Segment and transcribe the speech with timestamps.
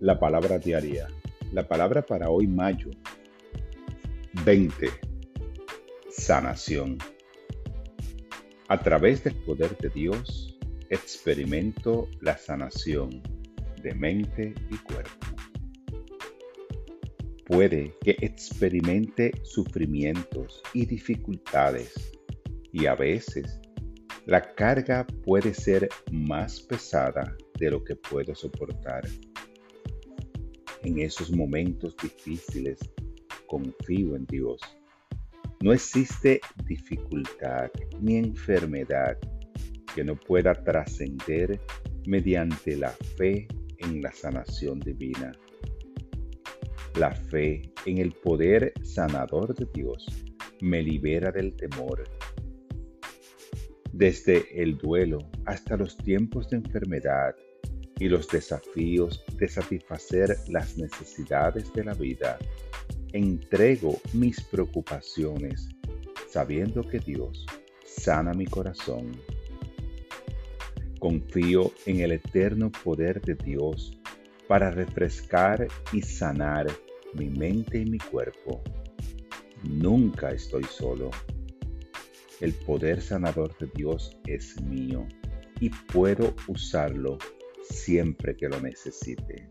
[0.00, 1.08] La palabra diaria.
[1.52, 2.88] La palabra para hoy, mayo
[4.46, 4.88] 20.
[6.08, 6.96] Sanación.
[8.68, 10.58] A través del poder de Dios,
[10.88, 13.22] experimento la sanación
[13.82, 15.26] de mente y cuerpo.
[17.44, 21.92] Puede que experimente sufrimientos y dificultades
[22.72, 23.60] y a veces
[24.24, 29.06] la carga puede ser más pesada de lo que puedo soportar
[30.82, 32.78] en esos momentos difíciles,
[33.46, 34.60] confío en Dios.
[35.62, 37.70] No existe dificultad
[38.00, 39.18] ni enfermedad
[39.94, 41.60] que no pueda trascender
[42.06, 43.46] mediante la fe
[43.78, 45.32] en la sanación divina.
[46.98, 50.06] La fe en el poder sanador de Dios
[50.60, 52.04] me libera del temor.
[53.92, 57.34] Desde el duelo hasta los tiempos de enfermedad,
[58.00, 62.38] y los desafíos de satisfacer las necesidades de la vida,
[63.12, 65.68] entrego mis preocupaciones
[66.28, 67.46] sabiendo que Dios
[67.84, 69.12] sana mi corazón.
[70.98, 73.98] Confío en el eterno poder de Dios
[74.48, 76.66] para refrescar y sanar
[77.14, 78.62] mi mente y mi cuerpo.
[79.64, 81.10] Nunca estoy solo.
[82.40, 85.06] El poder sanador de Dios es mío
[85.60, 87.18] y puedo usarlo
[87.70, 89.48] siempre que lo necesite.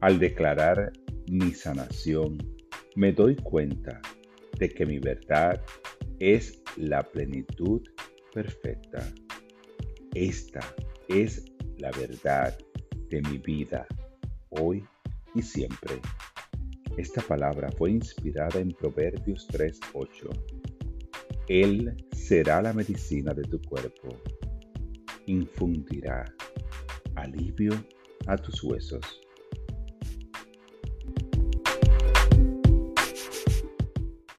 [0.00, 0.92] Al declarar
[1.28, 2.38] mi sanación,
[2.96, 4.00] me doy cuenta
[4.58, 5.62] de que mi verdad
[6.18, 7.82] es la plenitud
[8.32, 9.12] perfecta.
[10.14, 10.60] Esta
[11.08, 11.44] es
[11.78, 12.56] la verdad
[13.10, 13.86] de mi vida,
[14.50, 14.84] hoy
[15.34, 16.00] y siempre.
[16.96, 20.28] Esta palabra fue inspirada en Proverbios 3:8.
[21.48, 24.08] Él será la medicina de tu cuerpo,
[25.26, 26.24] infundirá
[27.16, 27.72] alivio
[28.26, 29.20] a tus huesos.